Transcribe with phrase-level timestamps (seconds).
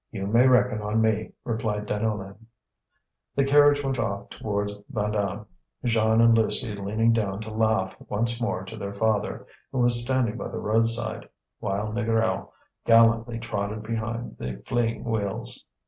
[0.09, 2.47] "You may reckon on me," replied Deneulin.
[3.35, 5.45] The carriage went off towards Vandame,
[5.85, 10.37] Jeanne and Lucie leaning down to laugh once more to their father, who was standing
[10.37, 11.29] by the roadside;
[11.59, 12.49] while Négrel
[12.83, 15.65] gallantly trotted behind the fleeing wheels.